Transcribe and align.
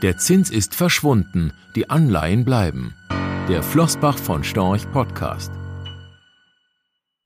Der 0.00 0.16
Zins 0.16 0.48
ist 0.50 0.76
verschwunden, 0.76 1.52
die 1.74 1.90
Anleihen 1.90 2.44
bleiben. 2.44 2.94
Der 3.48 3.64
Flossbach 3.64 4.16
von 4.16 4.44
Storch 4.44 4.88
Podcast. 4.92 5.50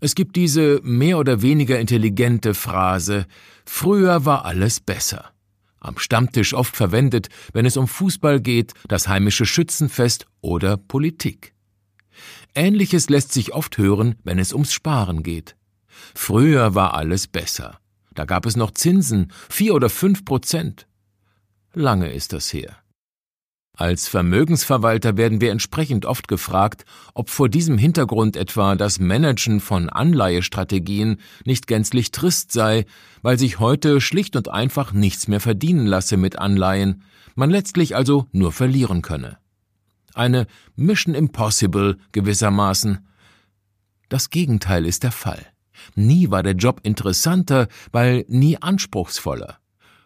Es 0.00 0.14
gibt 0.14 0.36
diese 0.36 0.80
mehr 0.82 1.18
oder 1.18 1.42
weniger 1.42 1.78
intelligente 1.78 2.54
Phrase 2.54 3.26
Früher 3.66 4.24
war 4.24 4.46
alles 4.46 4.80
besser. 4.80 5.32
Am 5.80 5.98
Stammtisch 5.98 6.54
oft 6.54 6.74
verwendet, 6.74 7.28
wenn 7.52 7.66
es 7.66 7.76
um 7.76 7.86
Fußball 7.86 8.40
geht, 8.40 8.72
das 8.88 9.06
heimische 9.06 9.44
Schützenfest 9.44 10.24
oder 10.40 10.78
Politik. 10.78 11.52
Ähnliches 12.54 13.10
lässt 13.10 13.32
sich 13.32 13.52
oft 13.52 13.76
hören, 13.76 14.14
wenn 14.24 14.38
es 14.38 14.54
ums 14.54 14.72
Sparen 14.72 15.22
geht. 15.22 15.56
Früher 16.14 16.74
war 16.74 16.94
alles 16.94 17.26
besser. 17.26 17.78
Da 18.14 18.24
gab 18.24 18.46
es 18.46 18.56
noch 18.56 18.70
Zinsen, 18.70 19.30
vier 19.50 19.74
oder 19.74 19.90
fünf 19.90 20.24
Prozent. 20.24 20.86
Lange 21.74 22.12
ist 22.12 22.32
das 22.32 22.52
her. 22.52 22.76
Als 23.74 24.06
Vermögensverwalter 24.06 25.16
werden 25.16 25.40
wir 25.40 25.50
entsprechend 25.50 26.04
oft 26.04 26.28
gefragt, 26.28 26.84
ob 27.14 27.30
vor 27.30 27.48
diesem 27.48 27.78
Hintergrund 27.78 28.36
etwa 28.36 28.76
das 28.76 29.00
Managen 29.00 29.60
von 29.60 29.88
Anleihestrategien 29.88 31.18
nicht 31.46 31.66
gänzlich 31.66 32.10
trist 32.10 32.52
sei, 32.52 32.84
weil 33.22 33.38
sich 33.38 33.58
heute 33.58 34.02
schlicht 34.02 34.36
und 34.36 34.50
einfach 34.50 34.92
nichts 34.92 35.26
mehr 35.26 35.40
verdienen 35.40 35.86
lasse 35.86 36.18
mit 36.18 36.38
Anleihen, 36.38 37.02
man 37.34 37.48
letztlich 37.48 37.96
also 37.96 38.26
nur 38.32 38.52
verlieren 38.52 39.00
könne. 39.00 39.38
Eine 40.12 40.46
Mission 40.76 41.14
Impossible 41.14 41.96
gewissermaßen. 42.12 43.08
Das 44.10 44.28
Gegenteil 44.28 44.84
ist 44.84 45.02
der 45.02 45.12
Fall. 45.12 45.46
Nie 45.94 46.30
war 46.30 46.42
der 46.42 46.52
Job 46.52 46.80
interessanter, 46.82 47.68
weil 47.90 48.26
nie 48.28 48.58
anspruchsvoller. 48.60 49.58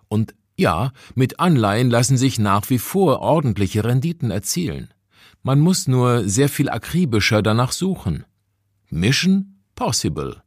Und 0.07 0.37
ja, 0.57 0.93
mit 1.15 1.39
Anleihen 1.39 1.91
lassen 1.91 2.17
sich 2.17 2.39
nach 2.39 2.69
wie 2.71 2.79
vor 2.79 3.21
ordentliche 3.21 3.85
Renditen 3.85 4.31
erzielen. 4.31 4.89
Man 5.43 5.61
muss 5.61 5.87
nur 5.87 6.29
sehr 6.29 6.49
viel 6.49 6.69
akribischer 6.69 7.43
danach 7.43 7.73
suchen. 7.73 8.25
Mission 8.89 9.61
possible. 9.75 10.43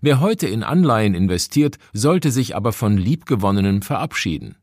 Wer 0.00 0.20
heute 0.20 0.48
in 0.48 0.64
Anleihen 0.64 1.14
investiert, 1.14 1.76
sollte 1.92 2.30
sich 2.30 2.56
aber 2.56 2.72
von 2.72 2.96
Liebgewonnenem 2.96 3.82
verabschieden. 3.82 4.56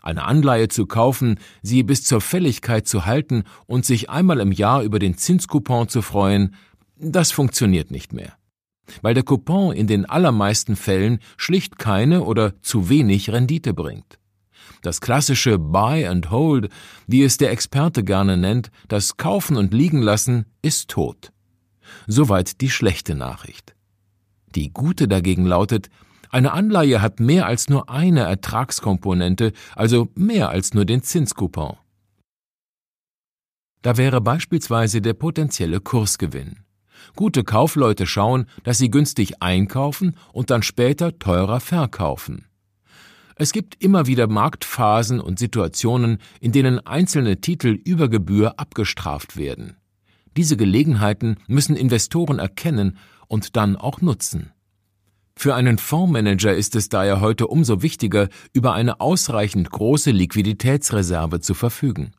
Eine 0.00 0.24
Anleihe 0.24 0.68
zu 0.68 0.86
kaufen, 0.86 1.38
sie 1.62 1.82
bis 1.82 2.04
zur 2.04 2.20
Fälligkeit 2.20 2.86
zu 2.86 3.06
halten 3.06 3.44
und 3.66 3.84
sich 3.84 4.08
einmal 4.08 4.38
im 4.40 4.52
Jahr 4.52 4.82
über 4.82 5.00
den 5.00 5.18
Zinscoupon 5.18 5.88
zu 5.88 6.00
freuen, 6.00 6.54
das 6.96 7.32
funktioniert 7.32 7.90
nicht 7.90 8.12
mehr 8.12 8.36
weil 9.02 9.14
der 9.14 9.22
Coupon 9.22 9.72
in 9.74 9.86
den 9.86 10.04
allermeisten 10.04 10.76
Fällen 10.76 11.20
schlicht 11.36 11.78
keine 11.78 12.22
oder 12.24 12.60
zu 12.62 12.88
wenig 12.88 13.30
Rendite 13.30 13.74
bringt. 13.74 14.18
Das 14.82 15.00
klassische 15.00 15.58
Buy 15.58 16.06
and 16.06 16.30
Hold, 16.30 16.70
wie 17.06 17.22
es 17.22 17.38
der 17.38 17.50
Experte 17.50 18.04
gerne 18.04 18.36
nennt, 18.36 18.70
das 18.88 19.16
Kaufen 19.16 19.56
und 19.56 19.74
Liegen 19.74 20.00
lassen, 20.00 20.46
ist 20.62 20.90
tot. 20.90 21.32
Soweit 22.06 22.60
die 22.60 22.70
schlechte 22.70 23.14
Nachricht. 23.14 23.74
Die 24.54 24.72
gute 24.72 25.08
dagegen 25.08 25.44
lautet, 25.44 25.88
eine 26.30 26.52
Anleihe 26.52 27.02
hat 27.02 27.20
mehr 27.20 27.46
als 27.46 27.68
nur 27.68 27.88
eine 27.88 28.20
Ertragskomponente, 28.20 29.52
also 29.74 30.08
mehr 30.14 30.50
als 30.50 30.74
nur 30.74 30.84
den 30.84 31.02
Zinscoupon. 31.02 31.76
Da 33.82 33.96
wäre 33.96 34.20
beispielsweise 34.20 35.00
der 35.00 35.14
potenzielle 35.14 35.80
Kursgewinn. 35.80 36.65
Gute 37.14 37.44
Kaufleute 37.44 38.06
schauen, 38.06 38.46
dass 38.64 38.78
sie 38.78 38.90
günstig 38.90 39.42
einkaufen 39.42 40.16
und 40.32 40.50
dann 40.50 40.62
später 40.62 41.18
teurer 41.18 41.60
verkaufen. 41.60 42.46
Es 43.38 43.52
gibt 43.52 43.82
immer 43.82 44.06
wieder 44.06 44.28
Marktphasen 44.28 45.20
und 45.20 45.38
Situationen, 45.38 46.18
in 46.40 46.52
denen 46.52 46.84
einzelne 46.86 47.40
Titel 47.40 47.68
über 47.68 48.08
Gebühr 48.08 48.58
abgestraft 48.58 49.36
werden. 49.36 49.76
Diese 50.36 50.56
Gelegenheiten 50.56 51.36
müssen 51.46 51.76
Investoren 51.76 52.38
erkennen 52.38 52.96
und 53.28 53.56
dann 53.56 53.76
auch 53.76 54.00
nutzen. 54.00 54.52
Für 55.38 55.54
einen 55.54 55.76
Fondsmanager 55.76 56.54
ist 56.54 56.74
es 56.76 56.88
daher 56.88 57.20
heute 57.20 57.46
umso 57.46 57.82
wichtiger, 57.82 58.30
über 58.54 58.72
eine 58.72 59.00
ausreichend 59.00 59.70
große 59.70 60.10
Liquiditätsreserve 60.10 61.40
zu 61.40 61.52
verfügen. 61.52 62.12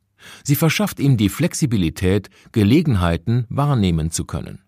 Sie 0.44 0.56
verschafft 0.56 1.00
ihm 1.00 1.18
die 1.18 1.30
Flexibilität, 1.30 2.30
Gelegenheiten 2.52 3.46
wahrnehmen 3.50 4.12
zu 4.12 4.26
können. 4.26 4.60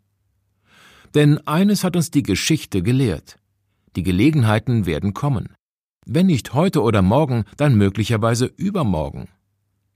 Denn 1.15 1.45
eines 1.47 1.83
hat 1.83 1.95
uns 1.95 2.11
die 2.11 2.23
Geschichte 2.23 2.81
gelehrt. 2.81 3.37
Die 3.95 4.03
Gelegenheiten 4.03 4.85
werden 4.85 5.13
kommen. 5.13 5.55
Wenn 6.05 6.27
nicht 6.27 6.53
heute 6.53 6.81
oder 6.81 7.01
morgen, 7.01 7.45
dann 7.57 7.75
möglicherweise 7.75 8.45
übermorgen. 8.45 9.27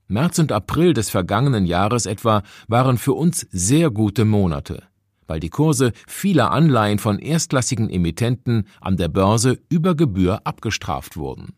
März 0.06 0.38
und 0.38 0.52
April 0.52 0.92
des 0.92 1.10
vergangenen 1.10 1.66
Jahres 1.66 2.06
etwa 2.06 2.42
waren 2.68 2.98
für 2.98 3.14
uns 3.14 3.46
sehr 3.50 3.90
gute 3.90 4.24
Monate, 4.24 4.82
weil 5.26 5.40
die 5.40 5.48
Kurse 5.48 5.92
vieler 6.06 6.50
Anleihen 6.50 6.98
von 6.98 7.18
erstklassigen 7.18 7.88
Emittenten 7.88 8.66
an 8.80 8.96
der 8.96 9.08
Börse 9.08 9.58
über 9.70 9.94
Gebühr 9.94 10.46
abgestraft 10.46 11.16
wurden. 11.16 11.54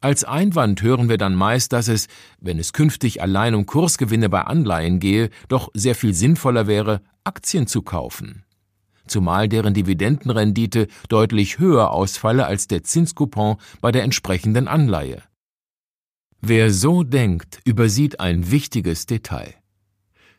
Als 0.00 0.22
Einwand 0.24 0.80
hören 0.80 1.08
wir 1.08 1.18
dann 1.18 1.34
meist, 1.34 1.72
dass 1.72 1.88
es, 1.88 2.06
wenn 2.40 2.58
es 2.58 2.72
künftig 2.72 3.20
allein 3.20 3.54
um 3.54 3.66
Kursgewinne 3.66 4.28
bei 4.28 4.42
Anleihen 4.42 5.00
gehe, 5.00 5.28
doch 5.48 5.70
sehr 5.74 5.96
viel 5.96 6.14
sinnvoller 6.14 6.66
wäre, 6.68 7.02
Aktien 7.28 7.66
zu 7.66 7.82
kaufen. 7.82 8.44
Zumal 9.06 9.50
deren 9.50 9.74
Dividendenrendite 9.74 10.88
deutlich 11.10 11.58
höher 11.58 11.90
ausfalle 11.90 12.46
als 12.46 12.68
der 12.68 12.84
Zinscoupon 12.84 13.56
bei 13.82 13.92
der 13.92 14.02
entsprechenden 14.02 14.66
Anleihe. 14.66 15.22
Wer 16.40 16.72
so 16.72 17.02
denkt, 17.02 17.60
übersieht 17.64 18.18
ein 18.18 18.50
wichtiges 18.50 19.04
Detail. 19.04 19.54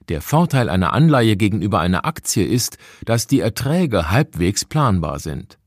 Der 0.08 0.22
Vorteil 0.22 0.68
einer 0.68 0.94
Anleihe 0.94 1.36
gegenüber 1.36 1.80
einer 1.80 2.06
Aktie 2.06 2.44
ist, 2.44 2.80
dass 3.06 3.28
die 3.28 3.40
Erträge 3.40 4.10
halbwegs 4.10 4.66
planbar 4.66 5.20
sind. 5.20 5.60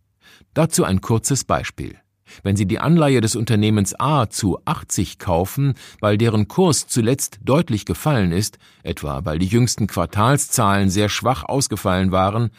Dazu 0.55 0.83
ein 0.83 1.01
kurzes 1.01 1.45
Beispiel. 1.45 1.99
Wenn 2.43 2.57
Sie 2.57 2.67
die 2.67 2.79
Anleihe 2.79 3.21
des 3.21 3.37
Unternehmens 3.37 3.99
A 3.99 4.29
zu 4.29 4.59
80 4.65 5.19
kaufen, 5.19 5.75
weil 6.01 6.19
deren 6.19 6.49
Kurs 6.49 6.87
zuletzt 6.87 7.41
deutlich 7.45 7.85
gefallen 7.85 8.33
ist, 8.33 8.59
etwa 8.83 9.25
weil 9.25 9.39
die 9.39 9.47
jüngsten 9.47 9.87
Quartalszahlen 9.87 10.91
sehr 10.91 11.09
schwach 11.09 11.45
ausgefallen 11.45 12.13
waren, 12.13 12.51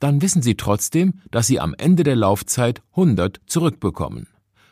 dann 0.00 0.22
wissen 0.22 0.42
Sie 0.42 0.54
trotzdem, 0.54 1.14
dass 1.30 1.46
Sie 1.46 1.60
am 1.60 1.74
Ende 1.76 2.04
der 2.04 2.16
Laufzeit 2.16 2.82
100 2.92 3.40
zurückbekommen. 3.46 4.28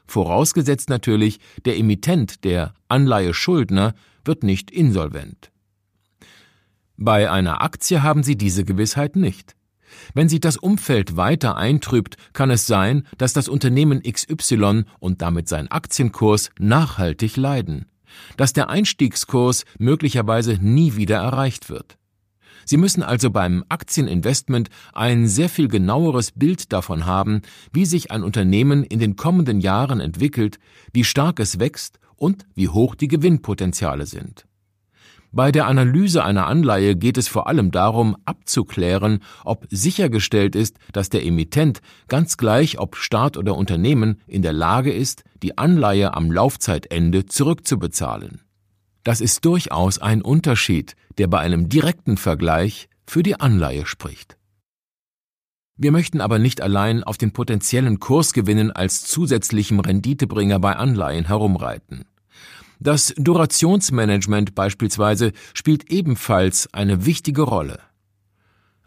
Vorausgesetzt 0.07 0.89
natürlich, 0.89 1.41
der 1.65 1.77
Emittent, 1.77 2.45
der 2.45 2.75
Anleiheschuldner, 2.89 3.95
wird 4.25 4.45
nicht 4.45 4.71
insolvent. 4.71 5.51
Bei 6.97 7.31
einer 7.31 7.61
Aktie 7.63 8.03
haben 8.03 8.23
Sie 8.23 8.37
diese 8.37 8.65
Gewissheit 8.65 9.17
nicht. 9.17 9.55
Wenn 10.15 10.29
sich 10.29 10.41
das 10.41 10.57
Umfeld 10.57 11.17
weiter 11.17 11.57
eintrübt, 11.57 12.17
kann 12.33 12.51
es 12.51 12.67
sein, 12.67 13.07
dass 13.19 13.33
das 13.33 13.49
Unternehmen 13.49 14.03
XY 14.03 14.85
und 14.99 15.23
damit 15.23 15.49
sein 15.49 15.71
Aktienkurs 15.71 16.51
nachhaltig 16.59 17.37
leiden, 17.37 17.87
dass 18.37 18.53
der 18.53 18.69
Einstiegskurs 18.69 19.65
möglicherweise 19.79 20.59
nie 20.61 20.97
wieder 20.97 21.17
erreicht 21.17 21.69
wird. 21.69 21.99
Sie 22.69 22.79
müssen 22.79 23.05
also 23.05 23.31
beim 23.31 23.65
Aktieninvestment 23.69 24.71
ein 24.93 25.29
sehr 25.29 25.49
viel 25.49 25.69
genaueres 25.69 26.33
Bild 26.33 26.73
davon 26.73 27.07
haben, 27.07 27.43
wie 27.73 27.87
sich 27.87 28.11
ein 28.11 28.25
Unternehmen 28.25 28.83
in 28.83 28.99
den 28.99 29.15
kommenden 29.15 29.61
Jahren 29.61 30.01
entwickelt, 30.01 30.59
wie 30.93 31.05
stark 31.05 31.39
es 31.39 31.61
wächst 31.61 32.01
und 32.17 32.45
wie 32.55 32.69
hoch 32.69 32.97
die 32.97 33.09
Gewinnpotenziale 33.09 34.05
sind. 34.07 34.47
Bei 35.37 35.53
der 35.53 35.67
Analyse 35.67 36.25
einer 36.25 36.47
Anleihe 36.47 36.97
geht 36.97 37.19
es 37.19 37.29
vor 37.29 37.47
allem 37.47 37.71
darum, 37.71 38.17
abzuklären, 38.25 39.19
ob 39.45 39.67
sichergestellt 39.69 40.57
ist, 40.57 40.79
dass 40.95 41.11
der 41.11 41.27
Emittent, 41.27 41.83
ganz 42.09 42.39
gleich 42.39 42.79
ob 42.79 42.97
Staat 42.97 43.37
oder 43.37 43.55
Unternehmen, 43.55 44.19
in 44.27 44.41
der 44.41 44.55
Lage 44.55 44.91
ist, 44.91 45.25
die 45.43 45.59
Anleihe 45.59 46.15
am 46.15 46.33
Laufzeitende 46.33 47.27
zurückzubezahlen. 47.27 48.41
Das 49.05 49.21
ist 49.21 49.45
durchaus 49.45 49.99
ein 49.99 50.23
Unterschied, 50.23 50.97
der 51.19 51.27
bei 51.27 51.41
einem 51.41 51.69
direkten 51.69 52.17
Vergleich 52.17 52.89
für 53.07 53.23
die 53.23 53.39
Anleihe 53.39 53.85
spricht. 53.85 54.39
Wir 55.77 55.93
möchten 55.93 56.23
aber 56.23 56.39
nicht 56.39 56.63
allein 56.63 57.05
auf 57.05 57.19
den 57.19 57.33
potenziellen 57.33 58.01
Kursgewinnen 58.01 58.73
als 58.73 59.05
zusätzlichem 59.05 59.81
Renditebringer 59.81 60.59
bei 60.61 60.77
Anleihen 60.77 61.27
herumreiten. 61.27 62.07
Das 62.79 63.15
Durationsmanagement 63.17 64.55
beispielsweise 64.55 65.33
spielt 65.55 65.91
ebenfalls 65.91 66.73
eine 66.73 67.07
wichtige 67.07 67.43
Rolle. 67.43 67.81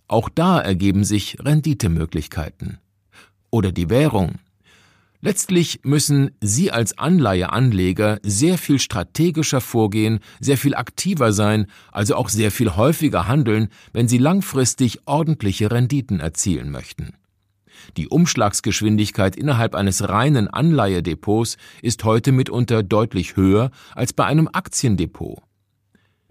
Auch 0.08 0.30
da 0.30 0.60
ergeben 0.60 1.04
sich 1.04 1.38
Renditemöglichkeiten. 1.40 2.80
Oder 3.52 3.72
die 3.72 3.90
Währung. 3.90 4.40
Letztlich 5.22 5.82
müssen 5.84 6.32
Sie 6.40 6.72
als 6.72 6.98
Anleiheanleger 6.98 8.20
sehr 8.24 8.58
viel 8.58 8.80
strategischer 8.80 9.60
vorgehen, 9.60 10.20
sehr 10.40 10.58
viel 10.58 10.76
aktiver 10.76 11.34
sein, 11.34 11.68
also 11.92 12.16
auch 12.16 12.30
sehr 12.30 12.52
viel 12.52 12.76
häufiger 12.78 13.28
handeln, 13.28 13.68
wenn 13.92 14.08
Sie 14.08 14.18
langfristig 14.18 15.06
ordentliche 15.06 15.72
Renditen 15.72 16.22
erzielen 16.22 16.72
möchten. 16.72 17.19
Die 17.98 18.08
Umschlagsgeschwindigkeit 18.08 19.36
innerhalb 19.36 19.76
eines 19.76 20.08
reinen 20.08 20.48
Anleihedepots 20.48 21.58
ist 21.82 22.04
heute 22.04 22.32
mitunter 22.32 22.84
deutlich 22.84 23.36
höher 23.36 23.72
als 23.96 24.14
bei 24.14 24.26
einem 24.26 24.48
Aktiendepot. 24.52 25.42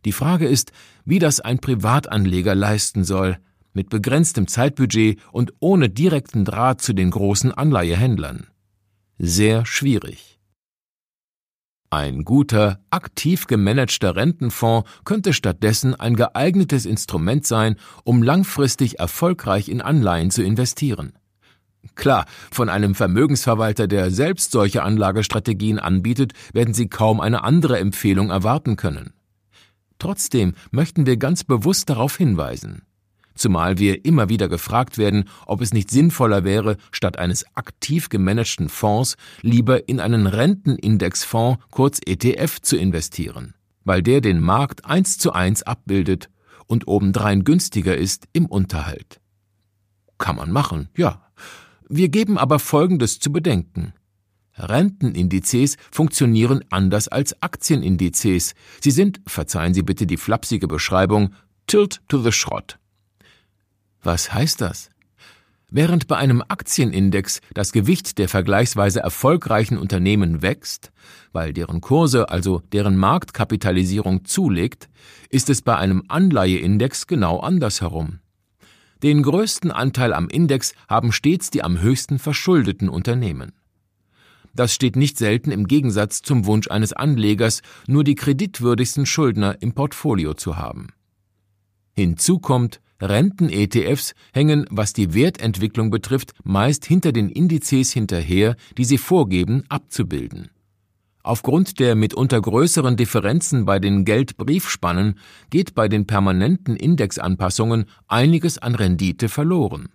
Die 0.04 0.12
Frage 0.12 0.46
ist, 0.46 0.72
wie 1.04 1.18
das 1.18 1.40
ein 1.40 1.58
Privatanleger 1.58 2.54
leisten 2.54 3.04
soll, 3.04 3.38
mit 3.72 3.90
begrenztem 3.90 4.46
Zeitbudget 4.46 5.20
und 5.32 5.52
ohne 5.60 5.88
direkten 5.88 6.44
Draht 6.44 6.80
zu 6.80 6.92
den 6.92 7.10
großen 7.10 7.52
Anleihehändlern. 7.52 8.46
Sehr 9.18 9.66
schwierig. 9.66 10.38
Ein 11.90 12.24
guter, 12.24 12.80
aktiv 12.90 13.46
gemanagter 13.46 14.14
Rentenfonds 14.14 14.88
könnte 15.04 15.32
stattdessen 15.32 15.94
ein 15.94 16.16
geeignetes 16.16 16.84
Instrument 16.84 17.46
sein, 17.46 17.76
um 18.04 18.22
langfristig 18.22 18.98
erfolgreich 18.98 19.70
in 19.70 19.80
Anleihen 19.80 20.30
zu 20.30 20.42
investieren. 20.42 21.17
Klar, 21.94 22.26
von 22.50 22.68
einem 22.68 22.94
Vermögensverwalter, 22.94 23.86
der 23.86 24.10
selbst 24.10 24.52
solche 24.52 24.82
Anlagestrategien 24.82 25.78
anbietet, 25.78 26.32
werden 26.52 26.74
Sie 26.74 26.88
kaum 26.88 27.20
eine 27.20 27.44
andere 27.44 27.78
Empfehlung 27.78 28.30
erwarten 28.30 28.76
können. 28.76 29.12
Trotzdem 29.98 30.54
möchten 30.70 31.06
wir 31.06 31.16
ganz 31.16 31.44
bewusst 31.44 31.90
darauf 31.90 32.16
hinweisen. 32.16 32.82
Zumal 33.34 33.78
wir 33.78 34.04
immer 34.04 34.28
wieder 34.28 34.48
gefragt 34.48 34.98
werden, 34.98 35.28
ob 35.46 35.60
es 35.60 35.72
nicht 35.72 35.90
sinnvoller 35.90 36.42
wäre, 36.42 36.76
statt 36.90 37.18
eines 37.18 37.44
aktiv 37.54 38.08
gemanagten 38.08 38.68
Fonds 38.68 39.16
lieber 39.42 39.88
in 39.88 40.00
einen 40.00 40.26
Rentenindexfonds, 40.26 41.62
kurz 41.70 42.00
ETF, 42.04 42.60
zu 42.60 42.76
investieren, 42.76 43.54
weil 43.84 44.02
der 44.02 44.20
den 44.20 44.40
Markt 44.40 44.84
eins 44.84 45.18
zu 45.18 45.32
eins 45.32 45.62
abbildet 45.62 46.30
und 46.66 46.88
obendrein 46.88 47.44
günstiger 47.44 47.96
ist 47.96 48.26
im 48.32 48.46
Unterhalt. 48.46 49.20
Kann 50.18 50.34
man 50.34 50.50
machen, 50.50 50.88
ja. 50.96 51.22
Wir 51.88 52.08
geben 52.08 52.36
aber 52.38 52.58
Folgendes 52.58 53.18
zu 53.18 53.32
bedenken. 53.32 53.94
Rentenindizes 54.58 55.76
funktionieren 55.90 56.64
anders 56.70 57.08
als 57.08 57.42
Aktienindizes. 57.42 58.54
Sie 58.80 58.90
sind, 58.90 59.20
verzeihen 59.26 59.72
Sie 59.72 59.82
bitte 59.82 60.06
die 60.06 60.16
flapsige 60.16 60.66
Beschreibung, 60.66 61.34
tilt 61.66 62.00
to 62.08 62.18
the 62.18 62.32
Schrott. 62.32 62.78
Was 64.02 64.32
heißt 64.32 64.60
das? 64.60 64.90
Während 65.70 66.08
bei 66.08 66.16
einem 66.16 66.42
Aktienindex 66.46 67.40
das 67.52 67.72
Gewicht 67.72 68.18
der 68.18 68.28
vergleichsweise 68.28 69.00
erfolgreichen 69.00 69.76
Unternehmen 69.76 70.40
wächst, 70.40 70.92
weil 71.32 71.52
deren 71.52 71.82
Kurse, 71.82 72.30
also 72.30 72.62
deren 72.72 72.96
Marktkapitalisierung 72.96 74.24
zulegt, 74.24 74.88
ist 75.28 75.50
es 75.50 75.60
bei 75.60 75.76
einem 75.76 76.04
Anleiheindex 76.08 77.06
genau 77.06 77.40
andersherum. 77.40 78.20
Den 79.02 79.22
größten 79.22 79.70
Anteil 79.70 80.12
am 80.12 80.28
Index 80.28 80.74
haben 80.88 81.12
stets 81.12 81.50
die 81.50 81.62
am 81.62 81.80
höchsten 81.80 82.18
verschuldeten 82.18 82.88
Unternehmen. 82.88 83.52
Das 84.54 84.74
steht 84.74 84.96
nicht 84.96 85.18
selten 85.18 85.52
im 85.52 85.68
Gegensatz 85.68 86.20
zum 86.22 86.46
Wunsch 86.46 86.68
eines 86.68 86.92
Anlegers, 86.92 87.62
nur 87.86 88.02
die 88.02 88.16
kreditwürdigsten 88.16 89.06
Schuldner 89.06 89.56
im 89.60 89.72
Portfolio 89.72 90.34
zu 90.34 90.56
haben. 90.56 90.88
Hinzu 91.94 92.40
kommt, 92.40 92.80
Renten-ETFs 93.00 94.14
hängen, 94.32 94.66
was 94.70 94.92
die 94.92 95.14
Wertentwicklung 95.14 95.90
betrifft, 95.90 96.32
meist 96.42 96.84
hinter 96.84 97.12
den 97.12 97.28
Indizes 97.28 97.92
hinterher, 97.92 98.56
die 98.76 98.84
sie 98.84 98.98
vorgeben 98.98 99.62
abzubilden. 99.68 100.50
Aufgrund 101.28 101.78
der 101.78 101.94
mitunter 101.94 102.40
größeren 102.40 102.96
Differenzen 102.96 103.66
bei 103.66 103.78
den 103.78 104.06
Geldbriefspannen 104.06 105.18
geht 105.50 105.74
bei 105.74 105.86
den 105.86 106.06
permanenten 106.06 106.74
Indexanpassungen 106.74 107.84
einiges 108.06 108.56
an 108.56 108.74
Rendite 108.74 109.28
verloren. 109.28 109.90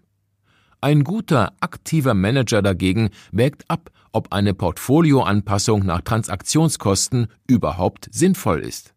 Ein 0.79 1.03
guter, 1.03 1.53
aktiver 1.59 2.13
Manager 2.13 2.61
dagegen 2.61 3.09
wägt 3.31 3.67
ab, 3.67 3.89
ob 4.11 4.31
eine 4.31 4.53
Portfolioanpassung 4.53 5.83
nach 5.83 6.01
Transaktionskosten 6.01 7.25
überhaupt 7.47 8.09
sinnvoll 8.11 8.59
ist. 8.59 8.93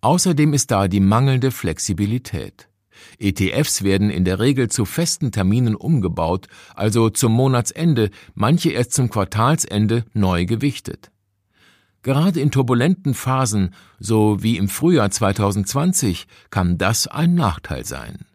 Außerdem 0.00 0.54
ist 0.54 0.72
da 0.72 0.88
die 0.88 0.98
mangelnde 0.98 1.52
Flexibilität. 1.52 2.68
ETFs 3.20 3.84
werden 3.84 4.10
in 4.10 4.24
der 4.24 4.40
Regel 4.40 4.70
zu 4.70 4.84
festen 4.84 5.30
Terminen 5.30 5.76
umgebaut, 5.76 6.48
also 6.74 7.10
zum 7.10 7.30
Monatsende, 7.30 8.10
manche 8.34 8.72
erst 8.72 8.92
zum 8.94 9.08
Quartalsende 9.08 10.04
neu 10.14 10.46
gewichtet. 10.46 11.12
Gerade 12.04 12.38
in 12.38 12.50
turbulenten 12.50 13.14
Phasen, 13.14 13.74
so 13.98 14.42
wie 14.42 14.58
im 14.58 14.68
Frühjahr 14.68 15.10
2020, 15.10 16.26
kann 16.50 16.76
das 16.76 17.06
ein 17.06 17.34
Nachteil 17.34 17.86
sein. 17.86 18.26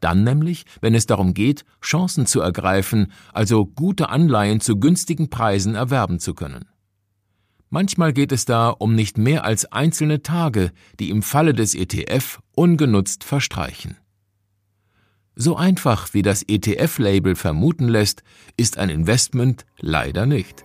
Dann 0.00 0.24
nämlich, 0.24 0.66
wenn 0.80 0.96
es 0.96 1.06
darum 1.06 1.32
geht, 1.32 1.64
Chancen 1.80 2.26
zu 2.26 2.40
ergreifen, 2.40 3.12
also 3.32 3.66
gute 3.66 4.08
Anleihen 4.08 4.60
zu 4.60 4.80
günstigen 4.80 5.30
Preisen 5.30 5.76
erwerben 5.76 6.18
zu 6.18 6.34
können. 6.34 6.66
Manchmal 7.70 8.12
geht 8.12 8.32
es 8.32 8.46
da 8.46 8.70
um 8.70 8.96
nicht 8.96 9.16
mehr 9.16 9.44
als 9.44 9.70
einzelne 9.70 10.22
Tage, 10.22 10.72
die 10.98 11.10
im 11.10 11.22
Falle 11.22 11.54
des 11.54 11.76
ETF 11.76 12.40
ungenutzt 12.56 13.22
verstreichen. 13.22 13.96
So 15.36 15.56
einfach 15.56 16.14
wie 16.14 16.22
das 16.22 16.42
ETF-Label 16.42 17.36
vermuten 17.36 17.86
lässt, 17.86 18.24
ist 18.56 18.76
ein 18.76 18.90
Investment 18.90 19.66
leider 19.78 20.26
nicht. 20.26 20.64